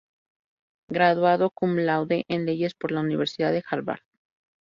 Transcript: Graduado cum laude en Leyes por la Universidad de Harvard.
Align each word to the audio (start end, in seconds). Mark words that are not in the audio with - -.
Graduado 0.95 1.51
cum 1.57 1.71
laude 1.87 2.17
en 2.33 2.39
Leyes 2.47 2.73
por 2.73 2.91
la 2.91 3.01
Universidad 3.01 3.51
de 3.51 3.63
Harvard. 3.69 4.01